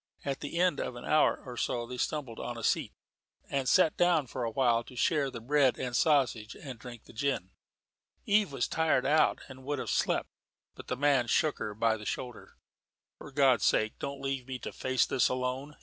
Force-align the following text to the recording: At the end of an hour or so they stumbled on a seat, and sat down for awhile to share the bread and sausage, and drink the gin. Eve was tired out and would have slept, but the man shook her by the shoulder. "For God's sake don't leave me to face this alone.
At 0.25 0.39
the 0.39 0.57
end 0.57 0.79
of 0.79 0.95
an 0.95 1.05
hour 1.05 1.43
or 1.45 1.55
so 1.55 1.85
they 1.85 1.97
stumbled 1.99 2.39
on 2.39 2.57
a 2.57 2.63
seat, 2.63 2.91
and 3.51 3.69
sat 3.69 3.95
down 3.97 4.25
for 4.25 4.43
awhile 4.43 4.83
to 4.85 4.95
share 4.95 5.29
the 5.29 5.39
bread 5.39 5.77
and 5.77 5.95
sausage, 5.95 6.55
and 6.55 6.79
drink 6.79 7.03
the 7.03 7.13
gin. 7.13 7.51
Eve 8.25 8.51
was 8.51 8.67
tired 8.67 9.05
out 9.05 9.41
and 9.47 9.63
would 9.63 9.77
have 9.77 9.91
slept, 9.91 10.31
but 10.73 10.87
the 10.87 10.97
man 10.97 11.27
shook 11.27 11.59
her 11.59 11.75
by 11.75 11.97
the 11.97 12.05
shoulder. 12.07 12.57
"For 13.19 13.31
God's 13.31 13.65
sake 13.65 13.99
don't 13.99 14.23
leave 14.23 14.47
me 14.47 14.57
to 14.57 14.71
face 14.71 15.05
this 15.05 15.29
alone. 15.29 15.77